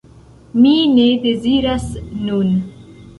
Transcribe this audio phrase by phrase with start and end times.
[0.61, 1.85] Mi ne deziras
[2.31, 2.49] nun.